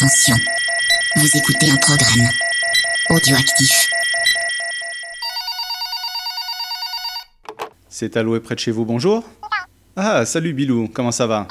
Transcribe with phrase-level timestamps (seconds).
[0.00, 0.36] Attention,
[1.16, 2.26] vous écoutez un programme
[3.10, 3.90] audioactif.
[7.90, 9.28] C'est Aloé près de chez vous, bonjour
[9.96, 11.46] Ah, salut Bilou, comment ça va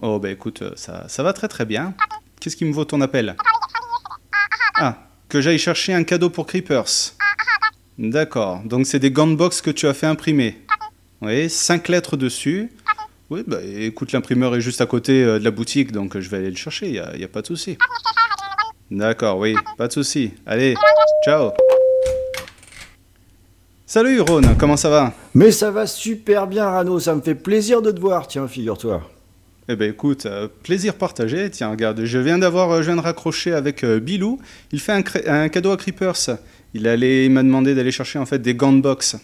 [0.00, 1.94] Oh bah écoute, ça, ça va très très bien.
[2.40, 3.36] Qu'est-ce qui me vaut ton appel?
[4.74, 4.96] Ah,
[5.28, 7.14] que j'aille chercher un cadeau pour Creepers.
[7.96, 10.66] D'accord, donc c'est des gants de boxe que tu as fait imprimer.
[11.22, 12.72] Oui, cinq lettres dessus.
[13.30, 16.38] Oui, bah écoute, l'imprimeur est juste à côté euh, de la boutique, donc je vais
[16.38, 17.78] aller le chercher, il n'y a, pas de souci.
[18.90, 20.32] D'accord, oui, pas de souci.
[20.46, 20.74] Allez,
[21.24, 21.52] ciao
[23.86, 25.14] Salut Ron, comment ça va?
[25.34, 29.08] Mais ça va super bien, Rano, ça me fait plaisir de te voir, tiens, figure-toi.
[29.72, 31.48] Eh ben écoute, euh, plaisir partagé.
[31.48, 34.40] Tiens, regarde, je viens d'avoir, euh, je viens de raccrocher avec euh, Bilou.
[34.72, 34.90] Il fait
[35.28, 36.38] un, cadeau à Creepers.
[36.74, 39.16] Il allait, il m'a demandé d'aller chercher en fait des gants de boxe.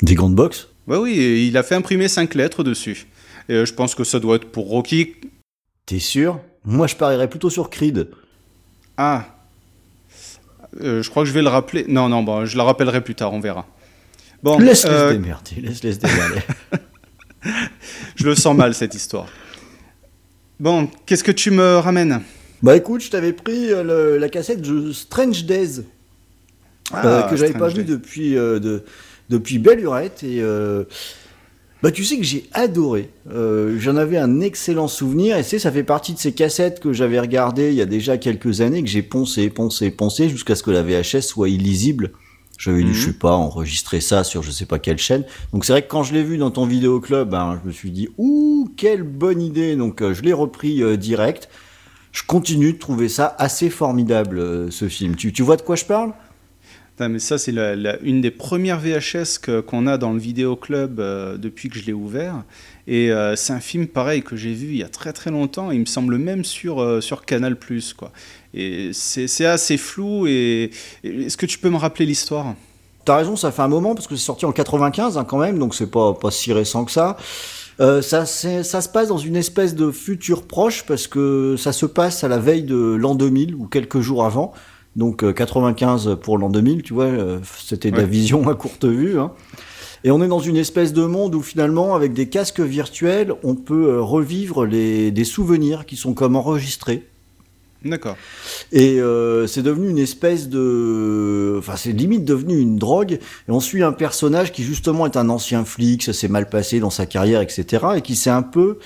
[0.00, 3.06] Des grandes box Ouais, oui, et il a fait imprimer cinq lettres dessus.
[3.50, 5.16] Et euh, je pense que ça doit être pour Rocky.
[5.86, 6.38] T'es sûr?
[6.64, 8.08] Moi, je parierais plutôt sur Creed.
[8.96, 9.26] Ah,
[10.80, 11.84] Euh, je crois que je vais le rappeler.
[11.88, 13.66] Non, non, bon, je le rappellerai plus tard, on verra.
[14.44, 16.40] Bon, Laisse-les euh, se démerder, laisse-les se démerder.
[18.16, 19.26] je le sens mal cette histoire.
[20.60, 22.22] Bon, qu'est-ce que tu me ramènes?
[22.62, 25.80] Bah écoute, je t'avais pris euh, le- la cassette de Strange Days,
[26.94, 27.90] euh, que j'avais pas Strange vu Days.
[27.92, 28.84] depuis, euh, de,
[29.30, 30.22] depuis belle lurette.
[30.22, 30.84] Et euh,
[31.82, 33.10] bah tu sais que j'ai adoré.
[33.32, 35.36] Euh, J'en avais un excellent souvenir.
[35.36, 38.18] Et c'est, ça fait partie de ces cassettes que j'avais regardées il y a déjà
[38.18, 42.12] quelques années, que j'ai poncé, poncé, poncé, jusqu'à ce que la VHS soit illisible.
[42.58, 42.92] J'avais dû, Mhm.
[42.94, 45.24] je sais pas, enregistrer ça sur je sais pas quelle chaîne.
[45.54, 47.90] Donc c'est vrai que quand je l'ai vu dans ton vidéoclub, ben, je me suis
[47.90, 49.76] dit, ouh, quelle bonne idée.
[49.76, 51.48] Donc euh, je l'ai repris euh, direct.
[52.12, 55.16] Je continue de trouver ça assez formidable, euh, ce film.
[55.16, 56.12] Tu, tu vois de quoi je parle?
[57.08, 57.54] Mais ça, c'est
[58.02, 62.42] une des premières VHS qu'on a dans le vidéoclub euh, depuis que je l'ai ouvert.
[62.86, 65.70] Et euh, c'est un film pareil que j'ai vu il y a très très longtemps.
[65.70, 67.56] Il me semble même sur, euh, sur Canal.
[67.96, 68.12] Quoi.
[68.54, 70.26] Et c'est assez flou.
[70.26, 70.70] Et,
[71.04, 72.54] est-ce que tu peux me rappeler l'histoire?
[73.04, 75.58] T'as raison, ça fait un moment parce que c'est sorti en 95 hein, quand même,
[75.58, 77.16] donc c'est pas pas si récent que ça.
[77.80, 81.86] Euh, ça, ça se passe dans une espèce de futur proche parce que ça se
[81.86, 84.52] passe à la veille de l'an 2000 ou quelques jours avant.
[84.96, 88.84] Donc euh, 95 pour l'an 2000, tu vois, euh, c'était de la vision à courte
[88.84, 89.18] vue.
[89.18, 89.32] Hein.
[90.02, 93.54] Et on est dans une espèce de monde où finalement, avec des casques virtuels, on
[93.54, 97.06] peut euh, revivre les, des souvenirs qui sont comme enregistrés.
[97.84, 98.16] D'accord.
[98.72, 101.56] Et euh, c'est devenu une espèce de...
[101.58, 103.12] Enfin, c'est limite devenu une drogue.
[103.12, 106.80] Et on suit un personnage qui justement est un ancien flic, ça s'est mal passé
[106.80, 107.86] dans sa carrière, etc.
[107.96, 108.78] Et qui s'est un peu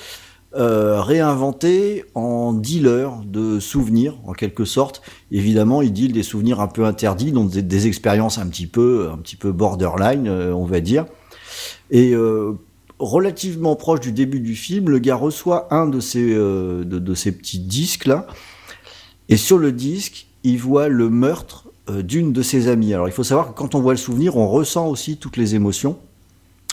[0.57, 5.03] euh, réinventé en dealer de souvenirs, en quelque sorte.
[5.33, 9.19] Évidemment, il deal des souvenirs un peu interdits, donc des, expériences un petit peu, un
[9.19, 11.07] petit peu borderline, euh, on va dire.
[11.91, 12.53] Et euh,
[13.01, 17.59] relativement proche du début du film, le gars reçoit un de ces, de, ces petits
[17.59, 18.29] disques là.
[19.29, 22.95] Et sur le disque, il voit le meurtre d'une de ses amies.
[22.95, 25.57] Alors il faut savoir que quand on voit le souvenir, on ressent aussi toutes les
[25.57, 25.99] émotions.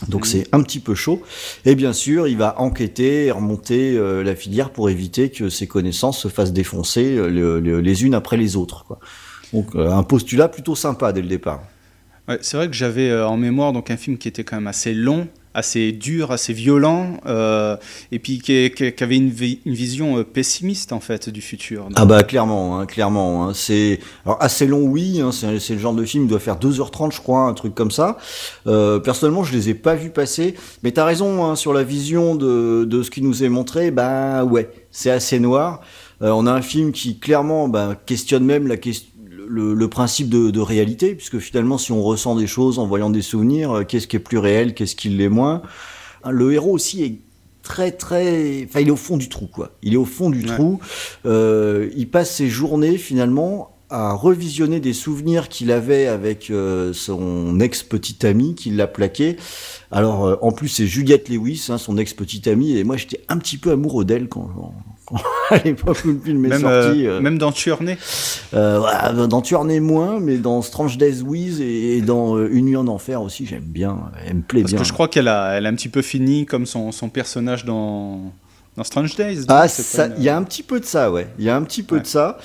[0.08, 1.22] Donc c'est un petit peu chaud.
[1.66, 5.68] Et bien sûr, il va enquêter et remonter euh, la filière pour éviter que ses
[5.68, 8.84] connaissances se fassent défoncer euh, le- le- les unes après les autres.
[8.86, 9.00] Quoi.
[9.54, 11.62] Donc euh, un postulat plutôt sympa dès le départ.
[12.42, 14.94] C'est vrai que j'avais euh, en mémoire donc un film qui était quand même assez
[14.94, 17.76] long, assez dur, assez violent, euh,
[18.14, 18.54] et puis qui,
[19.02, 21.90] avait une, vi- une vision euh, pessimiste en fait du futur.
[21.96, 23.48] Ah bah clairement, hein, clairement.
[23.50, 24.00] Hein, c'est
[24.40, 25.20] assez long, oui.
[25.20, 27.92] Hein, c'est le genre de film qui doit faire 2h30, je crois, un truc comme
[27.92, 28.18] ça.
[28.64, 30.56] Personnellement, je les ai pas vus passer.
[30.84, 33.92] Mais t'as raison sur la vision de, ce qui nous est montré.
[33.92, 35.82] Bah ouais, c'est assez noir.
[36.22, 39.11] On a un film qui clairement bah, questionne même la question.
[39.54, 43.10] Le, le principe de, de réalité, puisque finalement, si on ressent des choses en voyant
[43.10, 45.62] des souvenirs, euh, qu'est-ce qui est plus réel, qu'est-ce qui l'est moins.
[46.30, 47.16] Le héros aussi est
[47.64, 50.40] très très enfin il est au fond du trou quoi il est au fond du
[50.40, 50.46] Ouais.
[50.48, 50.80] trou
[51.28, 57.60] euh, il passe ses journées finalement à revisionner des souvenirs qu'il avait avec euh, son
[57.60, 59.36] ex petite amie qui l'a plaqué
[59.92, 63.20] alors euh, en plus c'est Juliette Lewis hein, son ex petite amie et moi j'étais
[63.30, 64.50] un petit peu amoureux d'elle quand,
[65.06, 67.98] quand- à l'époque où le film est Même, sorti euh, euh, même dans Tuernay.
[68.54, 72.88] voilà, dans Tuernay moins mais dans Strange Days With et, et dans Une nuit en
[72.88, 75.66] enfer aussi j'aime bien elle me plaît Parce bien que je crois qu'elle a, elle
[75.66, 78.32] a un petit peu fini comme son, son personnage dans,
[78.78, 79.40] dans Strange Days.
[79.50, 81.28] Ah, il une- y a un petit peu de ça, ouais.
[81.38, 82.02] Il y a un petit peu Ouais.
[82.02, 82.38] de ça.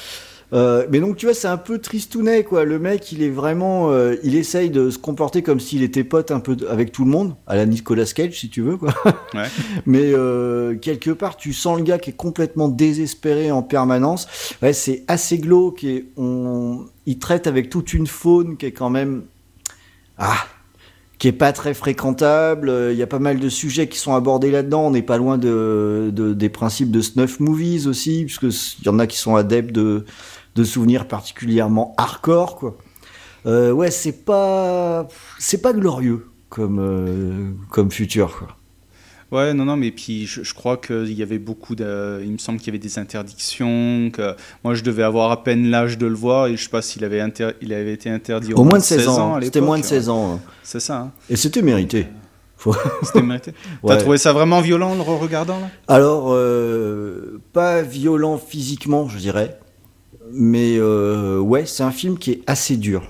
[0.52, 2.64] Euh, mais donc tu vois, c'est un peu tristounet, quoi.
[2.64, 6.30] Le mec, il est vraiment, euh, il essaye de se comporter comme s'il était pote
[6.30, 8.94] un peu avec tout le monde, à la Nicolas Cage, si tu veux, quoi.
[9.34, 9.48] Ouais.
[9.86, 14.28] Mais euh, quelque part, tu sens le gars qui est complètement désespéré en permanence.
[14.62, 18.90] Ouais, c'est assez glauque et on, il traite avec toute une faune qui est quand
[18.90, 19.24] même,
[20.18, 20.46] ah,
[21.18, 22.68] qui est pas très fréquentable.
[22.68, 24.86] Euh, Il y a pas mal de sujets qui sont abordés là-dedans.
[24.86, 28.42] On n'est pas loin de, de- des principes de snuff movies aussi, puisque
[28.80, 30.04] il y en a qui sont adeptes de,
[30.54, 32.76] de souvenirs particulièrement hardcore, quoi.
[33.46, 35.06] Euh, ouais, c'est pas,
[35.38, 38.48] c'est pas glorieux comme, euh, comme futur, quoi.
[39.32, 42.20] Ouais, non, non, mais puis je, je crois qu'il y avait beaucoup de.
[42.24, 45.68] Il me semble qu'il y avait des interdictions, que moi je devais avoir à peine
[45.68, 48.54] l'âge de le voir, et je sais pas s'il avait, inter- il avait été interdit
[48.54, 49.34] Au moins de 16 ans.
[49.34, 49.88] à C'était moins de hein.
[49.88, 50.34] 16 ans.
[50.34, 50.40] hein.
[50.62, 51.12] C'est ça, hein.
[51.28, 52.06] Et c'était mérité.
[52.56, 53.50] Faut- c'était mérité.
[53.82, 53.94] Ouais.
[53.94, 55.68] T'as trouvé ça vraiment violent le regardant là?
[55.88, 59.58] Alors, euh, pas violent physiquement, je dirais.
[60.32, 63.02] Mais euh, ouais, c'est un film qui est assez dur.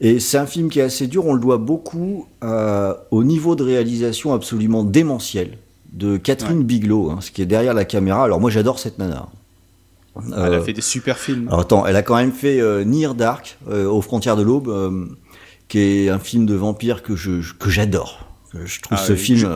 [0.00, 3.54] Et c'est un film qui est assez dur, on le doit beaucoup euh, au niveau
[3.54, 5.58] de réalisation absolument démentiel
[5.92, 8.24] de Catherine Bigelow, hein, ce qui est derrière la caméra.
[8.24, 9.28] Alors moi j'adore cette nana.
[10.16, 11.48] Elle Euh, a fait des super films.
[11.48, 14.72] alors attends, elle a quand même fait euh, Near Dark, euh, aux frontières de l'aube,
[15.68, 18.26] qui est un film de vampire que je que j'adore.
[18.54, 19.38] Je trouve Ah ce film.
[19.38, 19.46] je-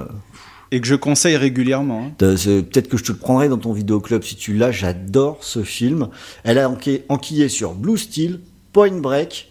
[0.70, 2.06] Et que je conseille régulièrement.
[2.06, 2.12] hein.
[2.18, 4.72] Peut-être que je te le prendrai dans ton vidéoclub si tu l'as.
[4.72, 6.08] J'adore ce film.
[6.42, 6.68] Elle a
[7.08, 8.40] enquillé sur Blue Steel,
[8.72, 9.50] Point Break.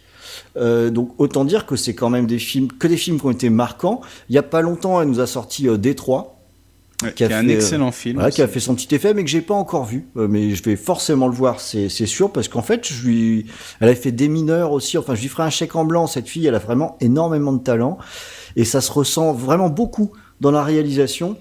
[0.58, 3.32] Euh, donc autant dire que c'est quand même des films, que des films qui ont
[3.32, 4.02] été marquants.
[4.30, 6.30] Il y a pas longtemps, elle nous a sorti euh, Détroit,
[7.02, 8.16] Ouais, Qui qui a est un fait, euh, excellent film.
[8.16, 10.08] voilà, qui a fait son petit effet, mais que j'ai pas encore vu.
[10.16, 13.46] Mais je vais forcément le voir, c'est sûr, parce qu'en fait, je lui,
[13.82, 14.98] elle a fait des mineurs aussi.
[14.98, 16.08] Enfin, je lui ferai un chèque en blanc.
[16.08, 17.98] Cette fille, elle a vraiment énormément de talent,
[18.56, 21.36] et ça se ressent vraiment beaucoup dans la réalisation.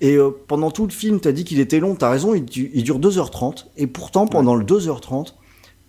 [0.00, 1.94] Et euh, pendant tout le film, t'as dit qu'il était long.
[1.96, 3.64] T'as raison, il dure 2h30.
[3.78, 5.34] Et pourtant, pendant le 2h30,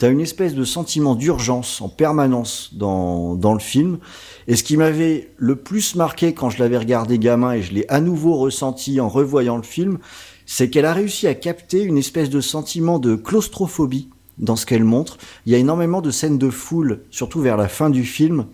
[0.01, 3.99] t'as une espèce de sentiment d'urgence en permanence dans, dans le film.
[4.47, 7.85] Et ce qui m'avait le plus marqué quand je l'avais regardé gamin et je l'ai
[7.87, 9.99] à nouveau ressenti en revoyant le film,
[10.47, 14.09] c'est qu'elle a réussi à capter une espèce de sentiment de claustrophobie
[14.39, 15.19] dans ce qu'elle montre.
[15.45, 18.47] Il y a énormément de scènes de foule, surtout vers la fin du film,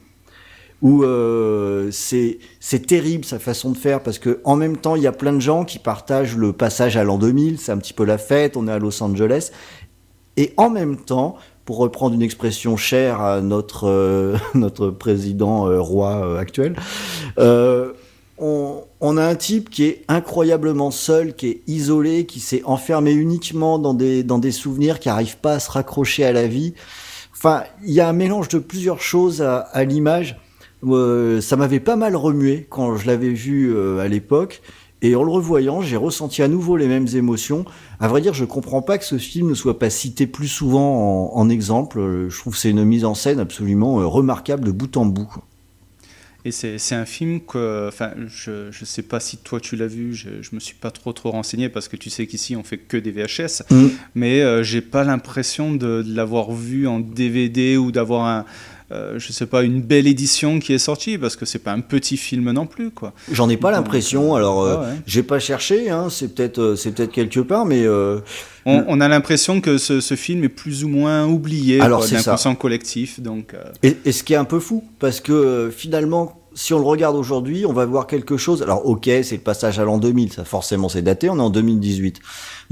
[0.82, 5.02] où euh, c'est c'est terrible sa façon de faire parce que en même temps il
[5.02, 7.94] y a plein de gens qui partagent le passage à l'an 2000, c'est un petit
[7.94, 9.52] peu la fête, on est à Los Angeles,
[10.38, 11.36] et en même temps,
[11.66, 16.76] pour reprendre une expression chère à notre euh, notre président euh, roi euh, actuel,
[18.40, 23.80] on, a un type qui est incroyablement seul, qui est isolé, qui s'est enfermé uniquement
[23.80, 26.74] dans des dans des souvenirs, qui arrive pas à se raccrocher à la vie.
[27.34, 30.40] Enfin, il y a un mélange de plusieurs choses à, l'image.
[30.84, 34.62] Ça m'avait pas mal remué quand je l'avais vu à l'époque.
[35.02, 37.66] Et en le revoyant, j'ai ressenti à nouveau les mêmes émotions.
[38.00, 41.32] À vrai dire, je comprends pas que ce film ne soit pas cité plus souvent
[41.36, 42.00] en, en exemple.
[42.30, 45.32] Je trouve que c'est une mise en scène absolument euh, remarquable de bout en bout.
[46.46, 50.14] Et c'est un film que, enfin, je ne sais pas si toi tu l'as vu,
[50.14, 52.78] je, je me suis pas trop trop renseigné parce que tu sais qu'ici on fait
[52.78, 53.88] que des VHS, Mm.
[54.16, 58.46] mais euh, j'ai pas l'impression de, de l'avoir vu en DVD ou d'avoir un,
[58.92, 61.82] euh, je sais pas, une belle édition qui est sortie parce que c'est pas un
[61.82, 63.14] petit film non plus, quoi.
[63.32, 64.36] J'en ai pas l'impression.
[64.36, 64.96] Alors, euh, ah ouais.
[65.06, 65.90] j'ai pas cherché.
[65.90, 68.20] Hein, c'est peut-être, euh, c'est peut-être quelque part, mais euh,
[68.66, 72.08] On, on a l'impression que ce, ce film est plus ou moins oublié Alors, quoi,
[72.08, 72.32] c'est d'un ça.
[72.32, 73.54] conscient collectif, donc.
[73.54, 76.80] euh, Et, et ce qui est un peu fou, parce que euh, finalement, si on
[76.80, 78.64] le regarde aujourd'hui, on va voir quelque chose.
[78.64, 81.50] Alors, ok, c'est le passage à l'an 2000, ça forcément c'est daté, on est en
[81.52, 82.20] 2018.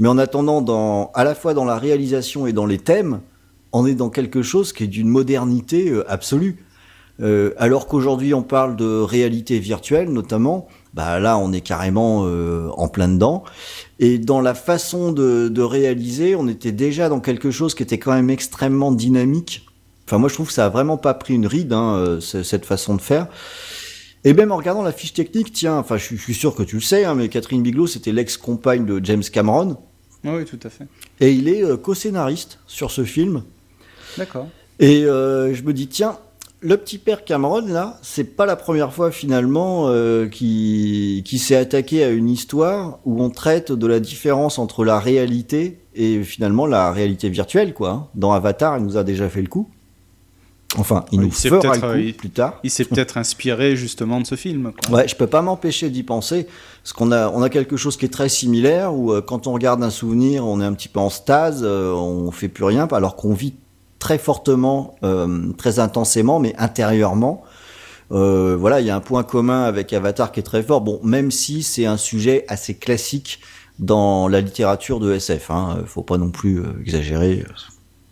[0.00, 3.20] Mais en attendant, dans, à la fois dans la réalisation et dans les thèmes,
[3.78, 6.64] on est dans quelque chose qui est d'une modernité euh, absolue.
[7.20, 12.68] Euh, alors qu'aujourd'hui on parle de réalité virtuelle notamment, bah là on est carrément euh,
[12.76, 13.42] en plein dedans.
[13.98, 17.98] Et dans la façon de, de réaliser, on était déjà dans quelque chose qui était
[17.98, 19.66] quand même extrêmement dynamique.
[20.06, 22.94] Enfin moi je trouve que ça a vraiment pas pris une ride hein, cette façon
[22.96, 23.28] de faire.
[24.24, 26.64] Et même en regardant la fiche technique, tiens, enfin je, suis- je suis sûr que
[26.64, 29.78] tu le sais, hein, mais Catherine Bigelow c'était l'ex-compagne de James Cameron
[30.24, 30.86] Oui, tout à fait.
[31.20, 33.42] et il est euh, co-scénariste sur ce film.
[34.18, 34.46] D'accord.
[34.78, 36.18] Et euh, je me dis, tiens,
[36.60, 41.56] le petit père Cameron, là, c'est pas la première fois finalement euh, qui, qui s'est
[41.56, 46.66] attaqué à une histoire où on traite de la différence entre la réalité et finalement
[46.66, 47.90] la réalité virtuelle, quoi.
[47.90, 48.06] hein.
[48.14, 49.68] Dans Avatar, il nous a déjà fait le coup.
[50.78, 52.58] Enfin, il nous c'est fera le coup euh, il- plus tard.
[52.62, 54.72] Il s'est peut-être inspiré justement de ce film.
[54.88, 54.96] Quoi.
[54.98, 56.46] Ouais, je peux pas m'empêcher d'y penser,
[56.82, 59.52] parce qu'on a, on a quelque chose qui est très similaire, où euh, quand on
[59.52, 62.88] regarde un souvenir, on est un petit peu en stase, euh, on fait plus rien,
[62.90, 63.54] alors qu'on vit
[63.98, 67.42] très fortement, euh, très intensément, mais intérieurement.
[68.12, 70.80] Euh, voilà, il y a un point commun avec Avatar qui est très fort.
[70.80, 73.40] Bon, même si c'est un sujet assez classique
[73.78, 77.44] dans la littérature de SF, hein, faut pas non plus euh, exagérer.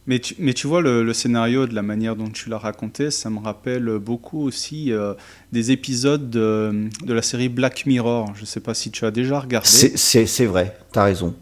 [0.07, 3.11] Mais tu, mais tu vois, le, le scénario, de la manière dont tu l'as raconté,
[3.11, 5.15] ça me rappelle beaucoup aussi euh,
[5.53, 8.33] des épisodes de, de la série Black Mirror.
[8.35, 9.67] Je ne sais pas si tu as déjà regardé.
[9.69, 11.35] C'est- vrai, t'as raison.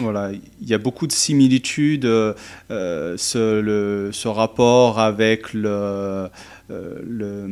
[0.00, 2.34] Voilà, il y a beaucoup de similitudes, euh,
[2.70, 6.28] ce, le, ce, rapport avec le,
[6.68, 7.46] le,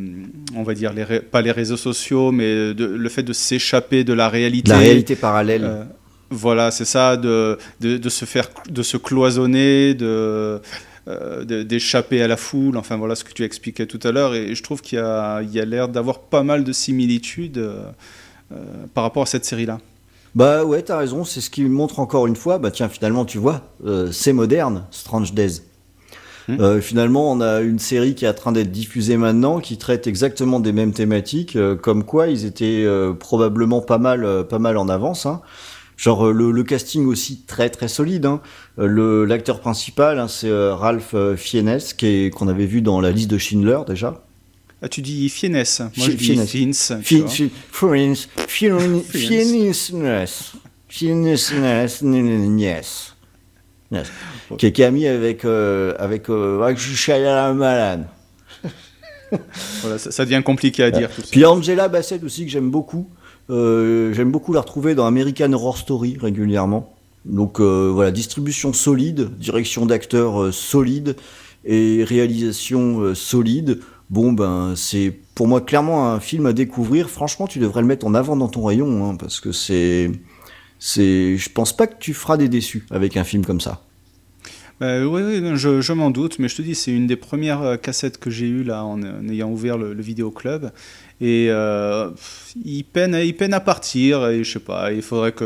[0.54, 4.12] on va dire, les, pas les réseaux sociaux, mais de, le fait de s'échapper de
[4.12, 4.70] la réalité.
[4.70, 5.86] La réalité parallèle.
[6.30, 10.60] voilà, c'est ça, de, de, de, se faire, de se cloisonner, de
[11.06, 14.54] euh, d'échapper à la foule, enfin voilà ce que tu expliquais tout à l'heure, et
[14.54, 17.84] je trouve qu'il y a, l'air d'avoir pas mal de similitudes euh,
[18.52, 18.56] euh,
[18.94, 19.80] par rapport à cette série-là.
[20.34, 23.38] Bah ouais, t'as raison, c'est ce qui montre encore une fois, bah tiens, finalement, tu
[23.38, 23.62] vois,
[24.10, 25.62] c'est moderne, Strange Days.
[26.46, 26.80] Hmm.
[26.80, 30.60] finalement, on a une série qui est en train d'être diffusée maintenant, qui traite exactement
[30.60, 32.84] des mêmes thématiques, comme quoi ils étaient
[33.20, 35.24] probablement pas mal, pas mal en avance.
[35.24, 35.40] Hein.
[35.96, 38.26] Genre euh, le, casting aussi très très solide.
[38.26, 38.40] Hein.
[38.78, 43.10] Euh, le l'acteur principal, hein, c'est euh, Ralph Fiennes, qui qu'on avait vu dans la
[43.10, 44.22] liste de Schindler déjà.
[44.84, 45.52] Ah, tu dis Fiennes.
[45.54, 45.64] Moi,
[45.96, 46.46] je dis Fiennes.
[46.46, 46.74] Fiennes.
[46.74, 48.16] Fiennes.
[48.48, 48.94] Fiennes.
[49.08, 49.72] Fiennes.
[54.58, 58.06] Qui est ami avec avec avec la malade.
[59.80, 61.10] voilà, ça, ça, devient compliqué à dire.
[61.10, 63.08] Tout Puis Angela Bassett aussi que j'aime beaucoup.
[63.50, 66.94] Euh, j'aime beaucoup la retrouver dans American Horror Story régulièrement.
[67.24, 71.16] Donc euh, voilà, distribution solide, direction d'acteurs euh, solide
[71.64, 73.80] et réalisation solide.
[74.14, 77.11] Bon ben c'est pour moi clairement un film à découvrir.
[77.11, 80.09] Franchement, tu devrais le mettre en avant dans ton rayon hein, parce que c'est
[80.78, 83.83] c'est je pense pas que tu feras des déçus avec un film comme ça.
[84.78, 85.23] Bah, oui,
[85.56, 88.64] je, m'en doute, mais je te dis, c'est une des premières cassettes que j'ai eues
[88.64, 90.71] là en, ayant ouvert le, le vidéo club.
[91.21, 92.11] Et euh,
[92.64, 94.28] il, peine, il peine à partir.
[94.28, 95.44] Et je sais pas, il faudrait que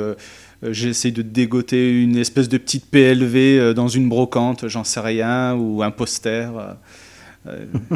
[0.64, 5.00] euh, j'essaie de dégoter une espèce de petite PLV euh, dans une brocante, j'en sais
[5.00, 6.76] rien, ou un poster,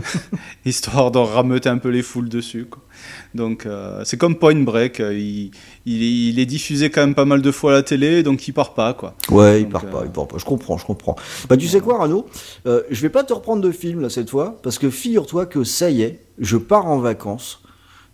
[0.64, 2.66] histoire d'en rameuter un peu les foules dessus.
[3.34, 3.66] Donc
[4.04, 5.50] c'est comme Point Break, il,
[5.86, 8.74] il, est diffusé quand même pas mal de fois à la télé, donc il part
[8.74, 9.14] pas quoi.
[9.30, 10.38] Ouais, il part pas, il part pas.
[10.38, 11.16] Je comprends, je comprends.
[11.48, 12.26] Bah tu sais quoi, Rano,
[12.64, 15.90] je vais pas te reprendre de film là cette fois, parce que figure-toi que ça
[15.90, 17.62] y est, je pars en vacances.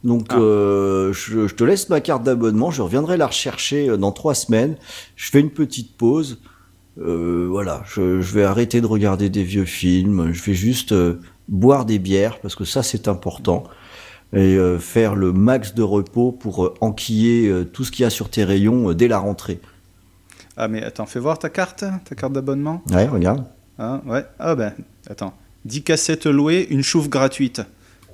[0.04, 0.38] Donc ah.
[0.38, 4.76] euh, je, te laisse ma carte d'abonnement, je reviendrai la rechercher euh, dans trois semaines.
[5.16, 6.38] Je fais une petite pause.
[7.00, 10.32] Euh, voilà, je, vais arrêter de regarder des vieux films.
[10.32, 10.94] Je vais juste
[11.48, 13.64] boire des bières parce que ça c'est important
[14.34, 18.44] et faire le max de repos pour enquiller tout ce qu'il y a sur tes
[18.44, 19.58] rayons dès la rentrée.
[20.58, 22.82] Ah mais attends, fais voir ta carte, ta carte d'abonnement.
[22.90, 23.46] Ouais, regarde.
[23.78, 24.26] Ah ouais.
[24.38, 24.74] Ah ben
[25.08, 25.32] attends,
[25.64, 27.62] 10 cassettes louées, une chouffe gratuite.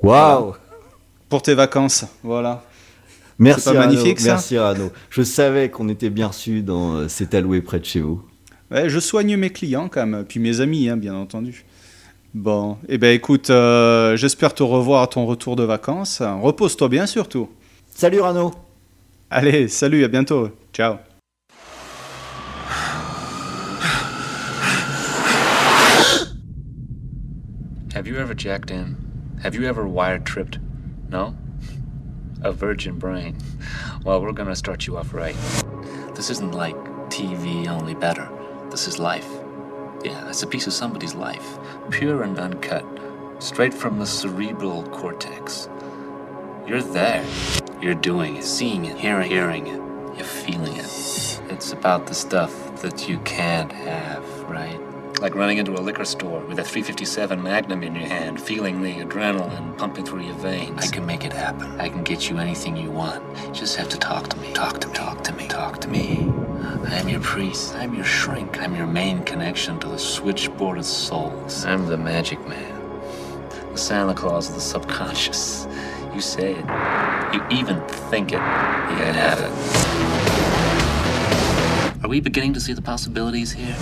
[0.04, 0.54] Waouh
[1.34, 2.04] pour tes vacances.
[2.22, 2.62] Voilà.
[3.40, 4.34] Merci, pas magnifique, ça?
[4.34, 4.92] Merci, Arnaud.
[5.10, 8.22] Je savais qu'on était bien reçu dans euh, cet alloué près de chez vous.
[8.70, 11.64] Ouais, je soigne mes clients quand même, puis mes amis, hein, bien entendu.
[12.34, 16.20] Bon, eh ben écoute, euh, j'espère te revoir à ton retour de vacances.
[16.20, 17.48] Repose-toi bien surtout.
[17.94, 18.52] Salut Rano.
[19.30, 20.50] Allez, salut, à bientôt.
[20.72, 20.96] Ciao.
[27.94, 28.96] Have you ever jacked in?
[29.42, 30.58] Have you ever wire tripped?
[31.08, 31.36] No?
[32.42, 33.36] A virgin brain.
[34.04, 35.36] Well, we're gonna start you off right.
[36.16, 36.74] This isn't like
[37.10, 38.28] TV, only better.
[38.74, 39.28] This is life.
[40.02, 41.60] Yeah, it's a piece of somebody's life.
[41.92, 42.84] Pure and uncut.
[43.38, 45.68] Straight from the cerebral cortex.
[46.66, 47.24] You're there.
[47.80, 49.80] You're doing it, seeing it, hearing, hearing it.
[50.16, 51.40] You're feeling it.
[51.50, 54.80] It's about the stuff that you can't have, right?
[55.20, 58.94] Like running into a liquor store with a 357 Magnum in your hand, feeling the
[58.96, 60.78] adrenaline pumping through your veins.
[60.78, 61.80] I can make it happen.
[61.80, 63.22] I can get you anything you want.
[63.46, 64.52] You just have to talk to me.
[64.52, 64.94] Talk to me.
[64.94, 65.48] Talk to me.
[65.48, 66.30] Talk to me.
[66.88, 67.74] I am your priest.
[67.76, 68.60] I'm your shrink.
[68.60, 71.64] I'm your main connection to the switchboard of souls.
[71.64, 72.80] I'm the magic man.
[73.72, 75.66] The Santa Claus of the subconscious.
[76.14, 76.64] You say it.
[77.32, 77.80] You even
[78.10, 78.34] think it.
[78.34, 79.50] You can have it.
[82.04, 83.74] Are we beginning to see the possibilities here?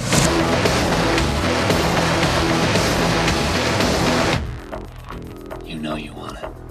[5.93, 6.62] No, you want it.